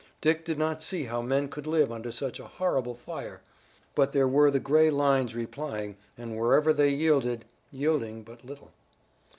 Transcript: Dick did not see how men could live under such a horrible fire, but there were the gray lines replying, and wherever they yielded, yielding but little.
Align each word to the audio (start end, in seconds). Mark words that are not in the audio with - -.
Dick 0.19 0.43
did 0.43 0.57
not 0.57 0.81
see 0.81 1.03
how 1.03 1.21
men 1.21 1.47
could 1.47 1.67
live 1.67 1.91
under 1.91 2.11
such 2.11 2.39
a 2.39 2.47
horrible 2.47 2.95
fire, 2.95 3.39
but 3.93 4.13
there 4.13 4.27
were 4.27 4.49
the 4.49 4.59
gray 4.59 4.89
lines 4.89 5.35
replying, 5.35 5.95
and 6.17 6.35
wherever 6.35 6.73
they 6.73 6.89
yielded, 6.89 7.45
yielding 7.69 8.23
but 8.23 8.43
little. 8.43 8.71